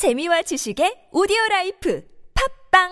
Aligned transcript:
재미와 0.00 0.40
지식의 0.40 1.12
오디오 1.12 1.36
라이프 1.50 2.02
팟빵 2.32 2.88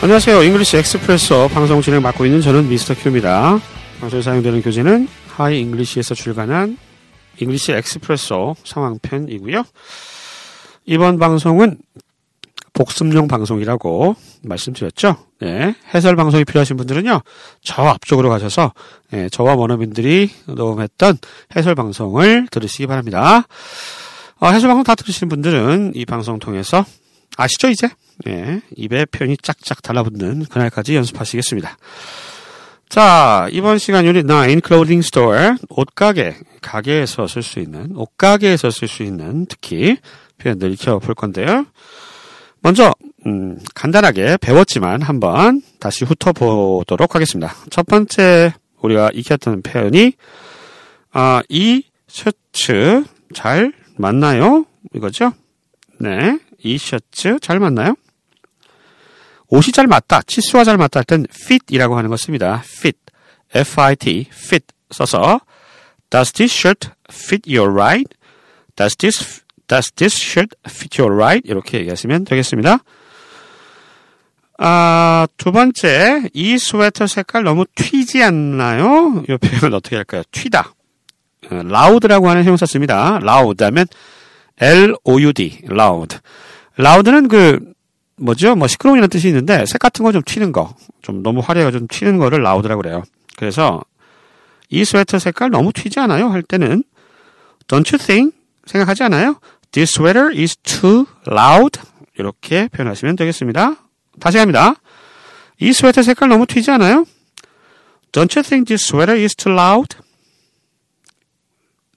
안녕하세요. 0.00 0.42
English 0.44 0.78
Expresso 0.78 1.48
방송 1.52 1.82
진행 1.82 2.00
맡고 2.00 2.24
있는 2.24 2.40
저는 2.40 2.70
미스터 2.70 2.94
Q입니다. 2.94 3.60
방송에 4.00 4.22
사용되는 4.22 4.62
교재는 4.62 5.08
Hi 5.28 5.60
English에서 5.60 6.14
출간한 6.14 6.78
English 7.36 7.72
Expresso 7.72 8.56
상황편이고요. 8.64 9.62
이번 10.86 11.18
방송은 11.18 11.76
복습용 12.80 13.28
방송이라고 13.28 14.16
말씀드렸죠. 14.42 15.16
네, 15.40 15.74
해설 15.92 16.16
방송이 16.16 16.46
필요하신 16.46 16.78
분들은요, 16.78 17.20
저 17.62 17.82
앞쪽으로 17.82 18.30
가셔서 18.30 18.72
네, 19.10 19.28
저와 19.28 19.54
원어민들이 19.54 20.30
녹음했던 20.46 21.18
해설 21.54 21.74
방송을 21.74 22.46
들으시기 22.50 22.86
바랍니다. 22.86 23.42
어, 24.38 24.48
해설 24.48 24.68
방송 24.68 24.82
다 24.82 24.94
들으시는 24.94 25.28
분들은 25.28 25.92
이 25.94 26.06
방송 26.06 26.38
통해서 26.38 26.86
아시죠 27.36 27.68
이제? 27.68 27.90
네, 28.24 28.62
입에 28.76 29.04
표현이 29.04 29.36
짝짝 29.42 29.82
달라붙는 29.82 30.46
그날까지 30.46 30.96
연습하시겠습니다. 30.96 31.76
자, 32.88 33.46
이번 33.52 33.76
시간 33.76 34.06
유닛 34.06 34.22
9 34.26 34.60
Clothing 34.62 35.02
Store 35.02 35.54
옷가게 35.68 36.34
가게에서 36.62 37.26
쓸 37.26 37.42
수 37.42 37.60
있는 37.60 37.94
옷가게에서 37.94 38.70
쓸 38.70 38.88
수 38.88 39.02
있는 39.02 39.44
특히 39.44 39.98
표현들 40.38 40.72
익혀 40.72 40.98
볼 40.98 41.14
건데요. 41.14 41.66
먼저 42.62 42.94
음, 43.26 43.58
간단하게 43.74 44.36
배웠지만 44.38 45.02
한번 45.02 45.62
다시 45.78 46.04
훑어보도록 46.04 47.14
하겠습니다. 47.14 47.54
첫 47.70 47.86
번째 47.86 48.52
우리가 48.80 49.10
익혔던 49.14 49.62
표현이 49.62 50.14
아, 51.12 51.42
이 51.48 51.84
셔츠 52.06 53.04
잘 53.34 53.72
맞나요? 53.96 54.64
이거죠? 54.94 55.32
네, 55.98 56.38
이 56.58 56.78
셔츠 56.78 57.38
잘 57.40 57.58
맞나요? 57.58 57.94
옷이 59.48 59.72
잘 59.72 59.86
맞다, 59.86 60.22
치수와 60.22 60.64
잘 60.64 60.76
맞다 60.78 61.00
할 61.00 61.04
땐 61.04 61.26
fit이라고 61.30 61.96
하는 61.98 62.08
것입니다. 62.08 62.62
fit, 62.64 62.98
f-i-t, 63.54 64.28
fit 64.30 64.64
써서 64.90 65.40
Does 66.08 66.32
this 66.32 66.54
shirt 66.56 66.88
fit 67.10 67.52
your 67.52 67.72
right? 67.72 68.08
Does 68.76 68.96
this 68.96 69.42
Does 69.70 69.92
this 69.92 70.16
shirt 70.20 70.56
fit 70.66 71.00
your 71.00 71.14
right? 71.14 71.48
이렇게 71.48 71.78
얘기하시면 71.78 72.24
되겠습니다. 72.24 72.78
아, 74.58 75.28
두 75.36 75.52
번째, 75.52 76.28
이 76.34 76.58
스웨터 76.58 77.06
색깔 77.06 77.44
너무 77.44 77.64
튀지 77.76 78.20
않나요? 78.24 79.22
이 79.28 79.36
표현 79.36 79.72
어떻게 79.72 79.94
할까요? 79.94 80.22
튀다. 80.32 80.74
어, 81.50 81.54
loud라고 81.54 82.28
하는 82.28 82.42
형용사 82.42 82.66
씁니다. 82.66 83.20
loud 83.22 83.62
하면 83.64 83.86
L-O-U-D, 84.58 85.62
loud. 85.70 86.18
loud는 86.78 87.28
그, 87.28 87.60
뭐죠? 88.16 88.56
뭐 88.56 88.66
시끄러운이라는 88.66 89.08
뜻이 89.08 89.28
있는데, 89.28 89.64
색 89.66 89.78
같은 89.78 90.04
거 90.04 90.10
좀 90.10 90.22
튀는 90.26 90.50
거. 90.50 90.74
좀 91.00 91.22
너무 91.22 91.40
화려하게 91.40 91.78
좀 91.78 91.86
튀는 91.88 92.18
거를 92.18 92.40
loud라고 92.40 92.82
그래요. 92.82 93.04
그래서, 93.36 93.80
이 94.68 94.84
스웨터 94.84 95.20
색깔 95.20 95.50
너무 95.50 95.72
튀지 95.72 96.00
않아요? 96.00 96.28
할 96.28 96.42
때는, 96.42 96.82
don't 97.68 97.90
you 97.94 98.04
think? 98.04 98.36
생각하지 98.66 99.04
않아요? 99.04 99.36
This 99.72 99.92
sweater 99.94 100.32
is 100.36 100.56
too 100.56 101.06
loud. 101.30 101.80
이렇게 102.18 102.68
표현하시면 102.68 103.16
되겠습니다. 103.16 103.76
다시 104.18 104.38
합니다. 104.38 104.74
이 105.60 105.72
스웨터 105.72 106.02
색깔 106.02 106.28
너무 106.28 106.46
튀지 106.46 106.70
않아요? 106.72 107.04
Don't 108.12 108.36
you 108.36 108.42
think 108.42 108.66
this 108.66 108.84
sweater 108.84 109.20
is 109.20 109.34
too 109.36 109.54
loud? 109.54 109.96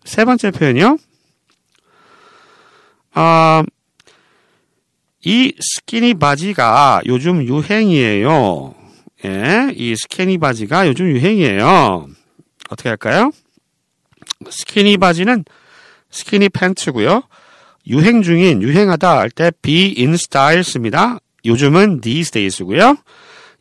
세 0.05 0.25
번째 0.25 0.51
표현이요. 0.51 0.97
아, 3.13 3.63
이 5.25 5.53
스키니 5.59 6.15
바지가 6.15 7.01
요즘 7.05 7.43
유행이에요. 7.43 8.75
예, 9.25 9.71
이 9.75 9.95
스키니 9.95 10.37
바지가 10.37 10.87
요즘 10.87 11.07
유행이에요. 11.07 12.07
어떻게 12.69 12.89
할까요? 12.89 13.31
스키니 14.49 14.97
바지는 14.97 15.45
스키니 16.11 16.49
팬츠고요. 16.49 17.23
유행 17.87 18.21
중인 18.21 18.61
유행하다 18.61 19.17
할 19.17 19.29
때 19.29 19.51
be 19.61 19.93
in 19.97 20.13
style 20.13 20.63
씁니다. 20.63 21.19
요즘은 21.45 22.01
these 22.01 22.31
days고요. 22.31 22.97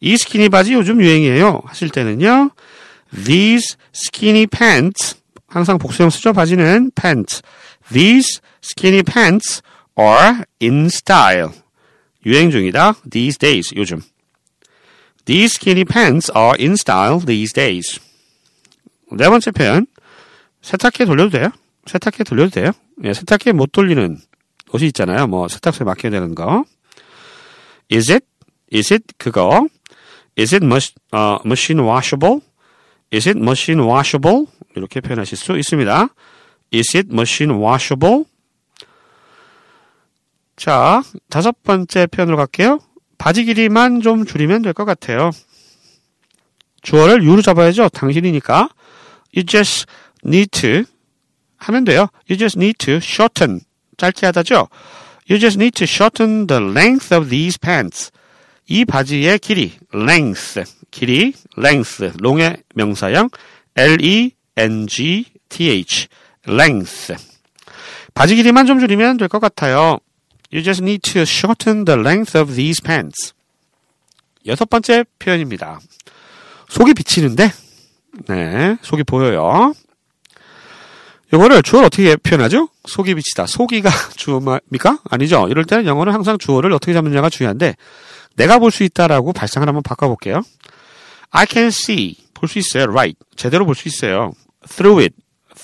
이 0.01 0.17
스키니 0.17 0.49
바지 0.49 0.75
요즘 0.75 1.01
유행이에요. 1.01 1.63
하실 1.65 1.91
때는요. 1.91 2.51
These 3.25 3.77
skinny 3.95 4.47
pants 4.47 5.17
항상 5.47 5.79
복수형 5.79 6.11
쓰죠. 6.11 6.33
바지는 6.33 6.93
pants. 6.95 7.43
These 7.93 8.41
skinny 8.63 9.03
pants 9.03 9.61
are 9.99 10.45
in 10.63 10.87
style. 10.87 11.51
유행 12.25 12.51
중이다. 12.51 12.95
These 13.11 13.39
days 13.39 13.75
요즘. 13.77 14.01
These 15.25 15.57
skinny 15.57 15.85
pants 15.85 16.31
are 16.37 16.57
in 16.59 16.73
style 16.73 17.21
these 17.25 17.53
days. 17.53 18.01
네 19.13 19.29
번째 19.29 19.51
표현. 19.51 19.87
세탁기에 20.63 21.07
돌려도 21.07 21.37
돼요? 21.37 21.51
세탁기에 21.87 22.25
돌려도 22.25 22.51
돼요? 22.51 22.73
예, 23.05 23.13
세탁기에 23.13 23.53
못 23.53 23.73
돌리는 23.73 24.19
옷이 24.73 24.87
있잖아요. 24.89 25.27
뭐 25.27 25.49
세탁소에 25.49 25.85
맡겨야 25.85 26.11
되는 26.11 26.35
거. 26.35 26.65
Is 27.93 28.11
it? 28.11 28.27
Is 28.73 28.93
it 28.93 29.05
그거? 29.19 29.67
Is 30.39 30.55
it 30.55 30.65
mush, 30.65 30.95
uh, 31.13 31.39
machine 31.45 31.85
washable? 31.87 32.41
Is 33.13 33.29
it 33.29 33.39
machine 33.39 33.87
washable? 33.87 34.47
이렇게 34.77 35.01
표현하실 35.01 35.37
수 35.37 35.59
있습니다. 35.59 36.09
Is 36.73 36.97
it 36.97 37.09
machine 37.13 37.59
washable? 37.61 38.25
자, 40.57 41.03
다섯 41.29 41.63
번째 41.63 42.07
표현으로 42.07 42.37
갈게요. 42.37 42.81
바지 43.19 43.45
길이만 43.45 44.01
좀 44.01 44.25
줄이면 44.25 44.63
될 44.63 44.73
것 44.73 44.85
같아요. 44.85 45.31
주어를 46.83 47.23
유로 47.25 47.43
잡아야죠. 47.43 47.91
당신이니까. 47.91 48.69
You 49.37 49.45
just 49.47 49.87
need 50.25 50.49
to 50.61 50.85
하면 51.63 51.85
돼요. 51.85 52.09
You 52.29 52.39
just 52.39 52.59
need 52.59 52.79
to 52.79 52.95
shorten. 52.97 53.61
짧게 53.97 54.27
하다죠. 54.27 54.69
You 55.31 55.39
just 55.41 55.57
need 55.59 55.73
to 55.77 55.85
shorten 55.85 56.47
the 56.47 56.63
length 56.63 57.15
of 57.15 57.29
these 57.31 57.59
pants. 57.59 58.11
이 58.69 58.85
바지의 58.85 59.39
길이, 59.39 59.73
length, 59.95 60.63
길이, 60.91 61.33
length, 61.59 62.13
롱의 62.19 62.57
명사형, 62.75 63.31
L-E-N-G-T-H, 64.73 66.09
length. 66.49 67.15
바지 68.15 68.35
길이만 68.37 68.67
좀 68.67 68.79
줄이면 68.81 69.17
될 69.17 69.29
것 69.29 69.39
같아요. 69.41 69.99
You 70.53 70.63
just 70.63 70.83
need 70.83 71.01
to 71.13 71.23
shorten 71.23 71.85
the 71.85 71.99
length 71.99 72.37
of 72.39 72.55
these 72.55 72.83
pants. 72.83 73.33
여섯 74.47 74.69
번째 74.69 75.05
표현입니다. 75.19 75.81
속이 76.69 76.95
비치는데, 76.95 77.51
네, 78.29 78.77
속이 78.83 79.05
보여요. 79.05 79.73
이거를 81.33 81.63
주어를 81.63 81.87
어떻게 81.87 82.17
표현하죠? 82.17 82.69
속이 82.87 83.15
비치다. 83.15 83.47
속이가 83.47 83.91
주어입니까? 84.17 84.99
아니죠. 85.11 85.49
이럴 85.49 85.65
때는 85.65 85.87
영어는 85.87 86.13
항상 86.13 86.37
주어를 86.39 86.73
어떻게 86.73 86.93
잡느냐가 86.93 87.31
중요한데, 87.31 87.75
내가 88.37 88.59
볼 88.59 88.71
수 88.71 88.83
있다라고 88.85 89.33
발상을 89.33 89.67
한번 89.67 89.83
바꿔볼게요. 89.83 90.43
I 91.31 91.47
can 91.49 91.69
see. 91.69 92.17
볼 92.35 92.49
수 92.49 92.59
있어요. 92.59 92.85
Right. 92.85 93.19
제대로 93.37 93.65
볼 93.65 93.75
수 93.75 93.89
있어요. 93.89 94.33
Through 94.69 95.03
it. 95.03 95.15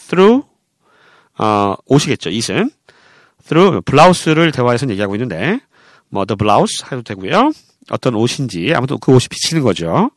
Through, 0.08 0.46
어, 1.38 1.74
옷이겠죠. 1.86 2.30
it은. 2.30 2.70
Through, 3.46 3.82
블라우스를 3.82 4.52
대화에서 4.52 4.88
얘기하고 4.88 5.14
있는데, 5.16 5.60
뭐, 6.08 6.24
the 6.24 6.36
blouse 6.36 6.84
해도 6.90 7.02
되고요. 7.02 7.52
어떤 7.90 8.14
옷인지, 8.14 8.72
아무튼 8.74 8.98
그 9.00 9.12
옷이 9.12 9.28
비치는 9.28 9.62
거죠. 9.62 10.10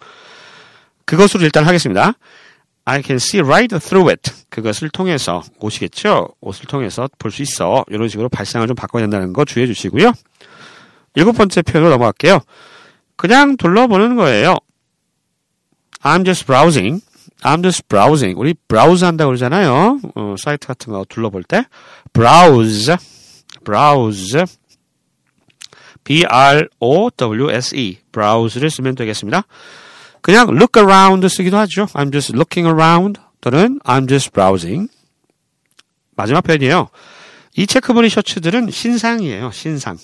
그것으로 1.05 1.43
일단 1.43 1.65
하겠습니다. 1.65 2.13
I 2.91 3.01
can 3.01 3.15
see 3.15 3.41
right 3.41 3.73
through 3.79 4.09
it. 4.11 4.31
그것을 4.49 4.89
통해서, 4.89 5.41
옷이겠죠? 5.59 6.27
옷을 6.41 6.65
통해서 6.65 7.07
볼 7.17 7.31
수 7.31 7.41
있어. 7.41 7.85
이런 7.89 8.09
식으로 8.09 8.27
발상을 8.27 8.67
좀 8.67 8.75
바꿔야 8.75 9.03
된다는 9.03 9.31
거 9.31 9.45
주의해 9.45 9.65
주시고요. 9.73 10.11
일곱 11.15 11.31
번째 11.33 11.61
표현으로 11.61 11.91
넘어갈게요. 11.91 12.41
그냥 13.15 13.55
둘러보는 13.55 14.17
거예요. 14.17 14.57
I'm 16.03 16.25
just 16.25 16.45
browsing. 16.45 17.01
I'm 17.43 17.63
just 17.63 17.87
browsing. 17.87 18.37
우리 18.37 18.53
browse 18.67 19.05
한다고 19.05 19.29
그러잖아요. 19.29 20.01
어, 20.15 20.35
사이트 20.37 20.67
같은 20.67 20.91
거 20.91 21.05
둘러볼 21.07 21.43
때. 21.43 21.63
browse. 22.11 22.93
browse. 23.63 24.43
B-R-O-W-S-E. 26.03 27.99
browse를 28.11 28.69
쓰면 28.69 28.95
되겠습니다. 28.95 29.43
그냥 30.21 30.49
look 30.49 30.79
around 30.81 31.27
쓰기도 31.27 31.57
하죠. 31.57 31.85
I'm 31.93 32.11
just 32.11 32.33
looking 32.33 32.67
around 32.67 33.19
또는 33.41 33.79
I'm 33.83 34.07
just 34.07 34.31
browsing. 34.31 34.89
마지막 36.15 36.41
표현이에요. 36.41 36.89
이 37.55 37.67
체크무늬 37.67 38.09
셔츠들은 38.09 38.71
신상이에요. 38.71 39.51
신상. 39.51 39.97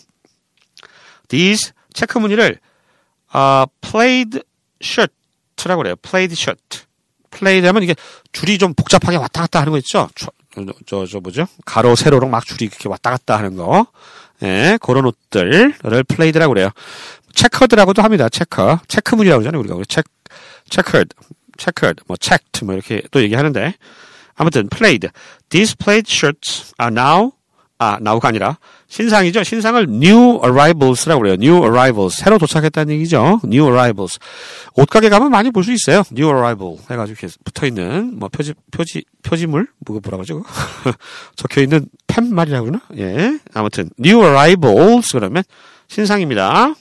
These 1.27 1.71
체크무늬를 1.93 2.59
어, 3.33 3.65
plaid 3.81 4.41
shirt라고 4.81 5.83
그래요. 5.83 5.95
plaid 5.97 6.33
shirt. 6.33 6.87
played 7.31 7.65
하면 7.67 7.83
이게 7.83 7.95
줄이 8.31 8.57
좀 8.57 8.73
복잡하게 8.73 9.17
왔다 9.17 9.41
갔다 9.41 9.61
하는 9.61 9.71
거 9.71 9.77
있죠? 9.79 10.09
저, 10.15 10.31
저, 10.85 11.05
저 11.05 11.19
뭐죠? 11.19 11.47
가로, 11.65 11.95
세로로 11.95 12.27
막 12.27 12.45
줄이 12.45 12.65
이렇게 12.65 12.89
왔다 12.89 13.11
갔다 13.11 13.37
하는 13.37 13.55
거. 13.55 13.87
예, 14.43 14.77
그런 14.81 15.05
옷들을 15.05 15.75
played라고 16.07 16.53
그래요. 16.53 16.69
체커드라고도 17.37 18.01
합니다. 18.01 18.27
체커. 18.29 18.79
체크문이라고 18.87 19.41
그러잖아요. 19.41 19.59
우리가. 19.59 19.75
체크, 19.87 20.09
checkered, 20.69 21.15
checkered, 21.57 22.03
뭐 22.07 22.17
checked 22.19 22.65
뭐 22.65 22.73
이렇게 22.73 23.01
또 23.11 23.21
얘기하는데 23.21 23.75
아무튼 24.35 24.67
played. 24.69 25.09
These 25.49 25.75
plaid 25.77 26.11
shirts 26.11 26.73
are 26.81 26.91
now 26.91 27.31
아 27.79 27.99
now가 28.01 28.29
아니라 28.29 28.57
신상이죠. 28.87 29.43
신상을 29.43 29.83
new 29.87 30.39
arrivals라고 30.43 31.21
그래요. 31.21 31.35
new 31.35 31.57
arrivals 31.63 32.17
새로 32.17 32.39
도착했다는 32.39 32.95
얘기죠. 32.95 33.39
new 33.45 33.65
arrivals 33.67 34.17
옷가게 34.75 35.09
가면 35.09 35.29
많이 35.29 35.51
볼 35.51 35.63
수 35.63 35.71
있어요. 35.71 36.01
new 36.11 36.27
arrival 36.27 36.77
해가지고 36.89 37.19
이렇게 37.19 37.27
붙어 37.43 37.67
있는 37.67 38.17
뭐 38.17 38.29
표지 38.29 38.55
표지 38.71 39.03
표지물 39.21 39.67
뭐 39.85 39.99
뭐라고 40.01 40.23
하죠? 40.23 40.43
적혀 41.37 41.61
있는 41.61 41.85
팻말이라고 42.07 42.65
그러나? 42.65 42.81
예 42.97 43.37
아무튼 43.53 43.91
new 43.99 44.23
arrivals 44.23 45.11
그러면 45.13 45.43
신상입니다. 45.87 46.73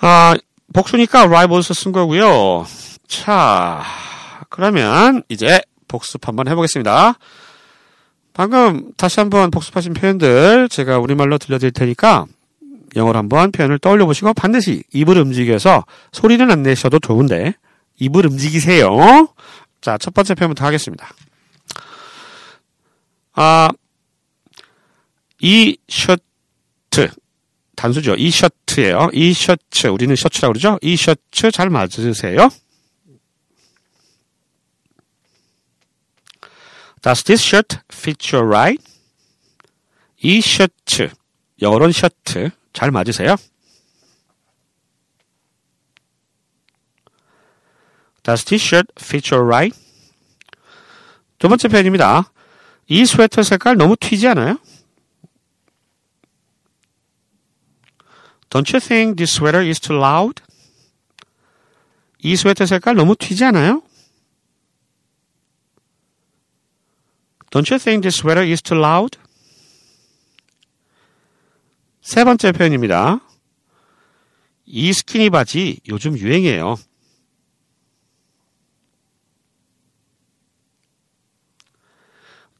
아 0.00 0.34
복수니까 0.72 1.22
arrivals 1.22 1.72
쓴 1.74 1.92
거고요. 1.92 2.66
자, 3.08 3.82
그러면 4.50 5.22
이제 5.28 5.60
복습 5.88 6.26
한번 6.28 6.48
해보겠습니다. 6.48 7.18
방금 8.34 8.92
다시 8.96 9.20
한번 9.20 9.50
복습하신 9.50 9.94
표현들 9.94 10.68
제가 10.68 10.98
우리말로 10.98 11.38
들려드릴 11.38 11.72
테니까 11.72 12.26
영어로 12.94 13.18
한번 13.18 13.52
표현을 13.52 13.78
떠올려 13.78 14.04
보시고 14.04 14.34
반드시 14.34 14.82
입을 14.92 15.18
움직여서 15.18 15.84
소리는 16.12 16.50
안 16.50 16.62
내셔도 16.62 16.98
좋은데 16.98 17.54
입을 17.98 18.26
움직이세요. 18.26 19.28
자, 19.80 19.96
첫 19.98 20.12
번째 20.12 20.34
표현부터 20.34 20.66
하겠습니다. 20.66 21.08
아, 23.34 23.70
이 25.40 25.78
셔츠 25.88 26.20
단수죠. 27.76 28.14
이 28.16 28.30
셔츠예요. 28.30 29.10
이 29.12 29.32
셔츠. 29.32 29.86
우리는 29.86 30.16
셔츠라고 30.16 30.54
그러죠. 30.54 30.78
이 30.82 30.96
셔츠 30.96 31.50
잘 31.52 31.70
맞으세요? 31.70 32.48
Does 37.02 37.22
this 37.22 37.46
shirt 37.46 37.78
fit 37.92 38.34
you 38.34 38.44
right? 38.44 38.82
이 40.22 40.40
셔츠. 40.40 41.10
영어로는 41.62 41.92
셔츠. 41.92 42.50
잘 42.72 42.90
맞으세요? 42.90 43.36
Does 48.24 48.44
this 48.44 48.66
shirt 48.66 48.88
fit 49.00 49.32
you 49.32 49.46
right? 49.46 49.78
두 51.38 51.48
번째 51.48 51.68
표현입니다. 51.68 52.32
이 52.88 53.04
스웨터 53.04 53.42
색깔 53.42 53.76
너무 53.76 53.94
튀지 53.96 54.26
않아요? 54.28 54.58
Don't 58.55 58.71
you 58.73 58.79
think 58.79 59.17
this 59.17 59.31
sweater 59.33 59.61
is 59.61 59.79
too 59.79 59.97
loud? 59.97 60.41
이 62.19 62.35
스웨터 62.35 62.65
색깔 62.65 62.95
너무 62.95 63.15
튀지 63.15 63.43
않아요? 63.45 63.81
Don't 67.49 67.69
you 67.71 67.79
think 67.79 68.03
this 68.03 68.17
sweater 68.17 68.45
is 68.45 68.61
too 68.61 68.77
loud? 68.77 69.17
세 72.01 72.23
번째 72.23 72.51
표현입니다. 72.51 73.19
이 74.65 74.93
스키니 74.93 75.29
바지 75.29 75.79
요즘 75.87 76.17
유행이에요. 76.17 76.77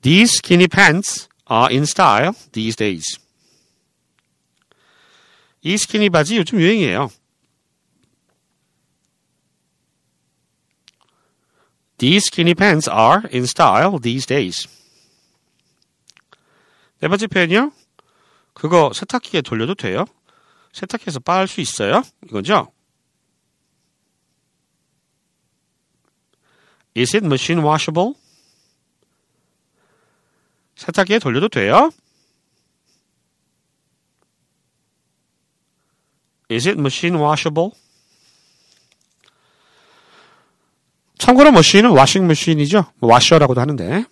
These 0.02 0.38
skinny 0.38 0.68
pants 0.68 1.30
are 1.50 1.70
in 1.72 1.84
style 1.84 2.34
these 2.52 2.76
days. 2.76 3.20
이 5.67 5.77
스키니 5.77 6.11
바지 6.11 6.37
요즘 6.37 6.61
유행이에요. 6.61 7.11
These 11.99 12.29
skinny 12.29 12.55
pants 12.55 12.89
are 12.89 13.23
in 13.35 13.43
style 13.43 13.99
these 14.01 14.27
days. 14.27 14.69
네 17.01 17.09
번째 17.09 17.27
표현이요. 17.27 17.73
그거 18.55 18.93
세탁기에 18.95 19.41
돌려도 19.41 19.75
돼요? 19.75 20.05
세탁기에서 20.73 21.19
빨 21.19 21.49
수 21.49 21.61
있어요? 21.61 22.05
이거죠? 22.25 22.71
Is 26.97 27.17
it 27.17 27.27
machine 27.27 27.67
washable? 27.67 28.15
세탁기에 30.77 31.19
돌려도 31.19 31.49
돼요? 31.49 31.91
Is 36.51 36.69
it 36.69 36.79
machine 36.79 37.17
washable? 37.21 37.71
참고로 41.19 41.51
머신은 41.51 41.91
와싱 41.91 42.27
머신이죠. 42.27 42.93
와셔라고도 43.01 43.61
하는데. 43.61 44.05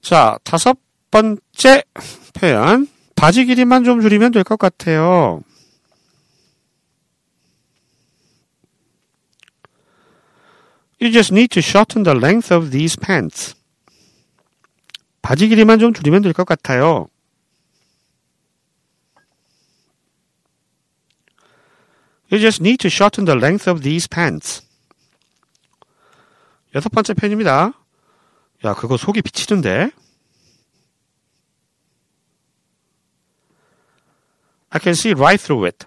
자, 0.00 0.38
다섯 0.44 0.76
번째 1.10 1.82
표현. 2.34 2.88
바지 3.16 3.44
길이만 3.44 3.84
좀 3.84 4.00
줄이면 4.00 4.32
될 4.32 4.44
것 4.44 4.58
같아요. 4.58 5.42
You 11.00 11.10
just 11.10 11.32
need 11.32 11.48
to 11.54 11.60
shorten 11.60 12.04
the 12.04 12.16
length 12.16 12.52
of 12.54 12.70
these 12.70 12.96
pants. 12.96 13.54
바지 15.20 15.48
길이만 15.48 15.78
좀 15.78 15.92
줄이면 15.92 16.22
될 16.22 16.32
것 16.32 16.44
같아요. 16.46 17.08
You 22.32 22.38
just 22.38 22.62
need 22.62 22.78
to 22.78 22.88
shorten 22.88 23.26
the 23.26 23.36
length 23.36 23.68
of 23.68 23.82
these 23.82 24.08
pants. 24.08 24.62
여섯 26.74 26.88
번째 26.88 27.12
편입니다. 27.12 27.74
야, 28.64 28.74
그거 28.74 28.96
속이 28.96 29.20
비치는데? 29.20 29.90
I 34.70 34.80
can 34.82 34.92
see 34.92 35.12
right 35.12 35.44
through 35.44 35.66
it. 35.66 35.86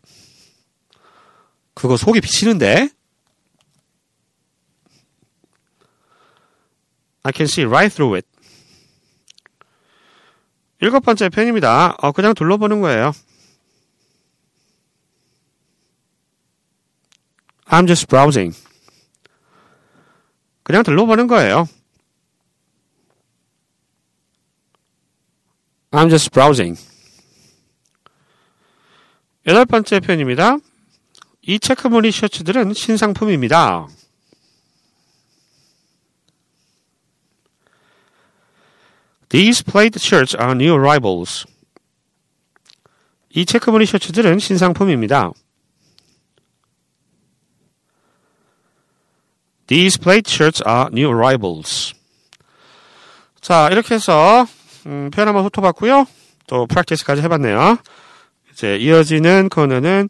그거 1.74 1.98
속이 1.98 2.22
비치는데? 2.22 2.90
I 7.24 7.32
can 7.36 7.46
see 7.46 7.66
right 7.66 7.92
through 7.92 8.16
it. 8.18 8.28
일곱 10.80 11.00
번째 11.00 11.30
편입니다. 11.30 11.96
어, 11.98 12.12
그냥 12.12 12.36
둘러보는 12.36 12.82
거예요. 12.82 13.14
I'm 17.76 17.88
just 17.88 18.08
browsing. 18.08 18.56
그냥 20.64 20.82
둘러보는 20.84 21.28
거예요. 21.28 21.68
I'm 25.92 26.10
just 26.10 26.32
browsing. 26.32 26.80
여덟 29.46 29.66
번째 29.66 30.00
표현입니다. 30.00 30.58
이 31.42 31.60
체크무늬 31.60 32.12
셔츠들은 32.12 32.74
신상품입니다. 32.74 33.88
These 39.28 39.64
plaid 39.66 40.00
shirts 40.00 40.34
are 40.40 40.54
new 40.54 40.72
arrivals. 40.72 41.46
이 43.32 43.46
체크무늬 43.46 43.86
셔츠들은 43.86 44.40
신상품입니다. 44.40 45.34
These 49.68 50.00
plaid 50.00 50.30
shirts 50.30 50.64
are 50.68 50.90
new 50.92 51.08
arrivals. 51.10 51.94
자, 53.42 53.70
이렇게 53.72 53.96
해서 53.96 54.46
음, 54.86 55.10
표현 55.12 55.28
한번 55.28 55.44
훑어봤고요. 55.46 56.06
또 56.48 56.68
프랙티스까지 56.68 57.22
해봤네요. 57.24 57.78
이제 58.52 58.78
이어지는 58.78 59.50
코너는 59.50 60.10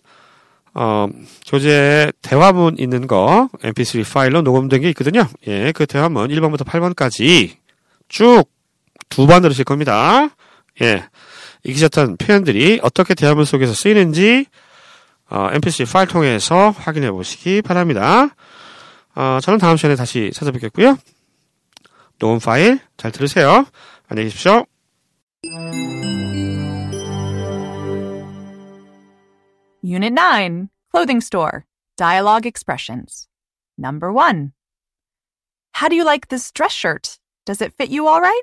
어, 0.74 1.08
교재에 1.48 2.12
대화문 2.22 2.76
있는 2.78 3.08
거 3.08 3.50
mp3 3.62 4.14
파일로 4.14 4.42
녹음된 4.42 4.82
게 4.82 4.90
있거든요. 4.90 5.26
예, 5.48 5.72
그 5.72 5.86
대화문 5.86 6.30
1번부터 6.30 6.66
8번까지 6.66 7.52
쭉 8.10 8.56
두 9.10 9.28
번 9.28 9.42
들으실 9.42 9.64
겁니다. 9.64 10.30
예, 10.82 11.06
익히셨던 11.64 12.18
표현들이 12.18 12.80
어떻게 12.84 13.14
대화문 13.14 13.46
속에서 13.46 13.74
쓰이는지 13.74 14.46
어, 15.30 15.50
mp3 15.54 15.92
파일 15.92 16.08
통해서 16.08 16.72
확인해 16.72 17.12
보시기 17.12 17.62
바랍니다. 17.62 18.36
어, 19.15 19.39
저는 19.41 19.59
다음 19.59 19.77
시간에 19.77 19.97
다시 19.97 20.31
찾아뵙겠고요. 20.35 20.97
녹음 22.19 22.39
파일 22.39 22.81
잘 22.97 23.11
들으세요. 23.13 23.65
안녕히 24.09 24.29
계십시오. 24.29 24.67
Unit 29.83 30.13
9 30.15 30.69
Clothing 30.91 31.21
Store 31.21 31.65
Dialogue 31.97 32.47
Expressions. 32.47 33.27
Number 33.79 34.13
1 34.13 34.53
How 35.75 35.89
do 35.89 35.97
you 35.97 36.05
like 36.05 36.29
this 36.29 36.51
dress 36.53 36.73
shirt? 36.73 37.19
Does 37.47 37.61
it 37.63 37.73
fit 37.75 37.89
you 37.91 38.07
all 38.07 38.21
right? 38.21 38.43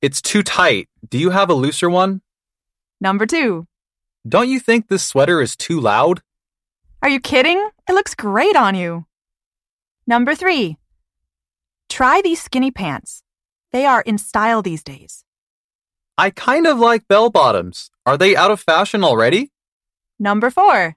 It's 0.00 0.22
too 0.22 0.42
tight. 0.42 0.88
Do 1.08 1.18
you 1.18 1.30
have 1.30 1.50
a 1.50 1.54
looser 1.54 1.90
one? 1.90 2.22
Number 3.00 3.26
two. 3.26 3.66
Don't 4.28 4.48
you 4.48 4.60
think 4.60 4.88
this 4.88 5.02
sweater 5.04 5.40
is 5.40 5.56
too 5.56 5.80
loud? 5.80 6.22
Are 7.02 7.08
you 7.08 7.18
kidding? 7.20 7.58
It 7.88 7.92
looks 7.94 8.14
great 8.14 8.56
on 8.56 8.74
you. 8.74 9.06
Number 10.07 10.35
three. 10.35 10.77
Try 11.89 12.21
these 12.21 12.41
skinny 12.41 12.71
pants. 12.71 13.23
They 13.71 13.85
are 13.85 14.01
in 14.01 14.17
style 14.17 14.61
these 14.61 14.83
days. 14.83 15.23
I 16.17 16.29
kind 16.29 16.67
of 16.67 16.79
like 16.79 17.07
bell 17.07 17.29
bottoms. 17.29 17.89
Are 18.05 18.17
they 18.17 18.35
out 18.35 18.51
of 18.51 18.59
fashion 18.59 19.03
already? 19.03 19.51
Number 20.19 20.49
four. 20.49 20.95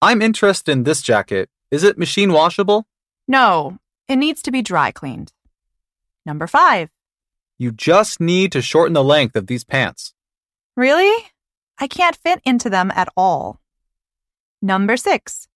I'm 0.00 0.22
interested 0.22 0.72
in 0.72 0.84
this 0.84 1.02
jacket. 1.02 1.50
Is 1.70 1.84
it 1.84 1.98
machine 1.98 2.32
washable? 2.32 2.86
No, 3.28 3.78
it 4.08 4.16
needs 4.16 4.42
to 4.42 4.50
be 4.50 4.62
dry 4.62 4.92
cleaned. 4.92 5.32
Number 6.24 6.46
five. 6.46 6.90
You 7.58 7.70
just 7.70 8.20
need 8.20 8.52
to 8.52 8.62
shorten 8.62 8.94
the 8.94 9.04
length 9.04 9.36
of 9.36 9.46
these 9.46 9.64
pants. 9.64 10.14
Really? 10.76 11.26
I 11.78 11.86
can't 11.86 12.16
fit 12.16 12.40
into 12.44 12.70
them 12.70 12.90
at 12.94 13.08
all. 13.16 13.60
Number 14.60 14.96
six. 14.96 15.48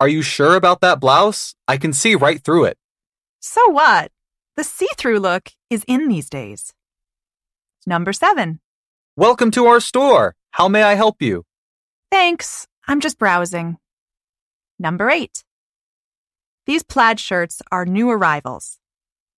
Are 0.00 0.08
you 0.08 0.22
sure 0.22 0.56
about 0.56 0.80
that 0.80 0.98
blouse? 0.98 1.54
I 1.68 1.76
can 1.76 1.92
see 1.92 2.14
right 2.16 2.42
through 2.42 2.64
it. 2.64 2.76
So 3.40 3.70
what? 3.70 4.10
The 4.56 4.64
see 4.64 4.88
through 4.96 5.20
look 5.20 5.50
is 5.70 5.84
in 5.86 6.08
these 6.08 6.28
days. 6.28 6.72
Number 7.86 8.12
seven. 8.12 8.60
Welcome 9.16 9.50
to 9.52 9.66
our 9.66 9.80
store. 9.80 10.34
How 10.50 10.68
may 10.68 10.82
I 10.82 10.94
help 10.94 11.22
you? 11.22 11.44
Thanks. 12.10 12.66
I'm 12.88 13.00
just 13.00 13.18
browsing. 13.18 13.78
Number 14.78 15.10
eight. 15.10 15.44
These 16.66 16.82
plaid 16.82 17.20
shirts 17.20 17.62
are 17.70 17.84
new 17.84 18.10
arrivals. 18.10 18.78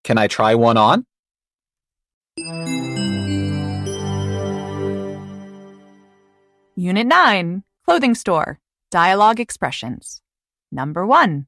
Can 0.05 0.19
I 0.19 0.29
try 0.29 0.55
one 0.55 0.77
on? 0.77 1.07
Unit 6.77 7.07
9. 7.07 7.63
Clothing 7.85 8.15
store. 8.15 8.59
Dialogue 8.91 9.41
expressions. 9.41 10.21
Number 10.75 11.07
1. 11.07 11.47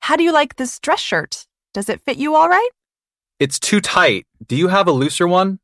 How 0.00 0.16
do 0.16 0.22
you 0.22 0.32
like 0.32 0.56
this 0.56 0.78
dress 0.78 0.98
shirt? 0.98 1.46
Does 1.74 1.90
it 1.90 2.00
fit 2.00 2.16
you 2.16 2.34
all 2.34 2.48
right? 2.48 2.70
It's 3.38 3.60
too 3.60 3.82
tight. 3.82 4.26
Do 4.46 4.56
you 4.56 4.68
have 4.68 4.88
a 4.88 4.92
looser 4.92 5.28
one? 5.28 5.58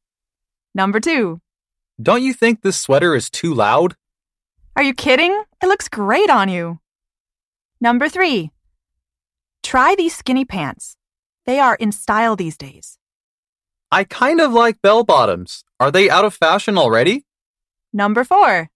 Number 0.75 1.01
2. 1.01 1.41
Don't 2.03 2.23
you 2.23 2.35
think 2.35 2.61
this 2.61 2.79
sweater 2.79 3.15
is 3.15 3.31
too 3.31 3.55
loud? 3.55 3.97
Are 4.77 4.83
you 4.83 4.93
kidding? 4.93 5.33
It 5.63 5.69
looks 5.69 5.89
great 5.89 6.29
on 6.29 6.51
you. 6.51 6.81
Number 7.81 8.11
3. 8.11 8.51
Try 9.63 9.95
these 9.97 10.15
skinny 10.15 10.45
pants. 10.45 10.99
They 11.47 11.59
are 11.59 11.77
in 11.77 11.93
style 11.93 12.37
these 12.37 12.59
days. 12.59 12.99
I 13.91 14.05
kind 14.05 14.39
of 14.43 14.53
like 14.53 14.83
bell 14.83 15.03
bottoms. 15.03 15.65
Are 15.81 15.91
they 15.91 16.11
out 16.11 16.27
of 16.27 16.35
fashion 16.35 16.77
already? 16.77 17.25
Number 17.91 18.23
4. 18.23 18.69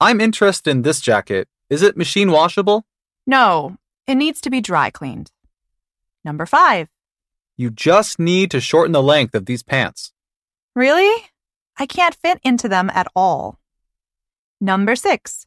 I'm 0.00 0.20
interested 0.20 0.70
in 0.70 0.82
this 0.82 1.00
jacket. 1.00 1.48
Is 1.68 1.82
it 1.82 1.96
machine 1.96 2.30
washable? 2.30 2.86
No, 3.26 3.76
it 4.06 4.14
needs 4.14 4.40
to 4.42 4.50
be 4.50 4.60
dry 4.60 4.90
cleaned. 4.90 5.32
Number 6.24 6.46
5. 6.46 6.88
You 7.56 7.70
just 7.70 8.20
need 8.20 8.52
to 8.52 8.60
shorten 8.60 8.92
the 8.92 9.02
length 9.02 9.34
of 9.34 9.46
these 9.46 9.64
pants. 9.64 10.12
Really? 10.76 11.24
I 11.76 11.86
can't 11.86 12.14
fit 12.14 12.38
into 12.44 12.68
them 12.68 12.88
at 12.94 13.08
all. 13.16 13.58
Number 14.60 14.94
6. 14.94 15.46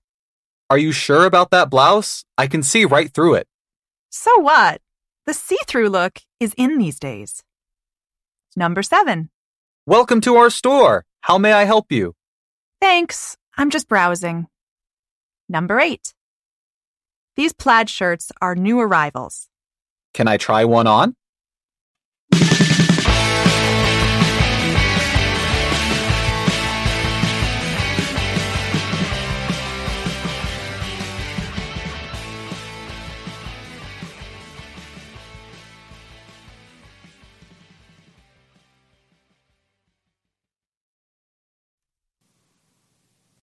Are 0.69 0.77
you 0.77 0.91
sure 0.91 1.25
about 1.25 1.51
that 1.51 1.69
blouse? 1.69 2.25
I 2.37 2.47
can 2.47 2.63
see 2.63 2.83
right 2.83 3.11
through 3.13 3.35
it. 3.35 3.47
So 4.09 4.39
what? 4.39 4.81
The 5.25 5.33
see 5.33 5.57
through 5.67 5.89
look 5.89 6.19
is 6.39 6.53
in 6.57 6.79
these 6.79 6.99
days. 6.99 7.43
Number 8.57 8.83
7. 8.83 9.29
Welcome 9.85 10.19
to 10.21 10.35
our 10.35 10.49
store. 10.49 11.05
How 11.21 11.37
may 11.37 11.53
I 11.53 11.63
help 11.63 11.91
you? 11.91 12.13
Thanks. 12.81 13.37
I'm 13.57 13.69
just 13.69 13.87
browsing. 13.87 14.47
Number 15.51 15.79
8. 15.79 16.13
These 17.35 17.53
plaid 17.53 17.89
shirts 17.89 18.31
are 18.39 18.55
new 18.55 18.79
arrivals. 18.79 19.49
Can 20.13 20.27
I 20.27 20.37
try 20.37 20.63
one 20.63 20.85
on? 20.85 21.15